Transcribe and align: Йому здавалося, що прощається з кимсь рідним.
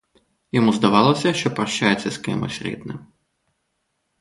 Йому 0.51 0.73
здавалося, 0.73 1.33
що 1.33 1.51
прощається 1.53 2.11
з 2.11 2.17
кимсь 2.17 2.61
рідним. 2.61 3.05